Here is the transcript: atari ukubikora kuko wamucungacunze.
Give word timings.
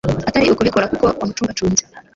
atari 0.29 0.45
ukubikora 0.53 0.89
kuko 0.91 1.03
wamucungacunze. 1.07 1.83